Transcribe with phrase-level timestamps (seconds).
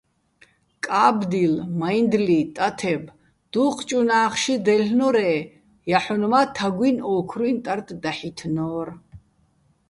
[0.85, 3.03] კა́ბდილ, მაჲნდლი, ტათებ-
[3.51, 5.39] დუჴჭ უ̂ნა́ხში დაჲლ'ნორ-ე́
[5.89, 8.87] ჲაჰ̦ონ მა́ თაგუჲნი̆ ო́ქრუჲჼ ტარდ დაჰ̦ითინო́რ.